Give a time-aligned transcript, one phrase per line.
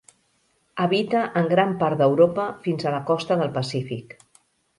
[0.85, 4.19] Habita en gran part d'Europa fins a la costa del Pacífic.